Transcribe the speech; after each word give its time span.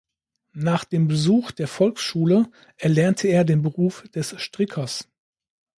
Nach 0.57 0.83
dem 0.83 1.07
Besuch 1.07 1.51
der 1.51 1.67
Volksschule 1.67 2.49
erlernte 2.77 3.27
er 3.27 3.43
den 3.45 3.61
Beruf 3.61 4.01
des 4.15 4.33
Strickers. 4.41 5.07